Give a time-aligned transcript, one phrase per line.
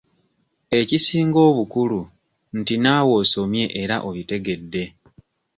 [0.79, 1.99] Ekisinga obukulu
[2.59, 4.83] nti naawe osomye era obitegedde.